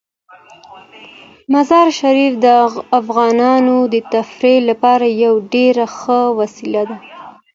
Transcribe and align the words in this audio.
مزارشریف 1.53 2.33
د 2.45 2.45
افغانانو 2.99 3.77
د 3.93 3.95
تفریح 4.13 4.59
لپاره 4.69 5.05
یوه 5.23 5.39
ډیره 5.53 5.85
ښه 5.97 6.19
وسیله 6.39 6.83
ده. 6.89 6.97